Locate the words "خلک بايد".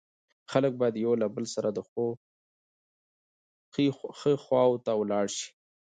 0.51-0.95